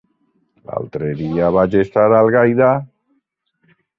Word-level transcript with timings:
L'altre 0.69 1.09
dia 1.19 1.51
vaig 1.57 1.77
estar 1.83 2.07
a 2.07 2.17
Algaida. 2.21 2.73